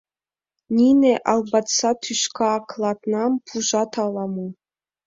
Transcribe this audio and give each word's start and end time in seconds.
—Нине 0.75 1.13
албаста 1.31 1.89
тӱшка 2.01 2.53
клатнам 2.69 3.31
пужат 3.45 3.91
ала-мо. 4.03 4.47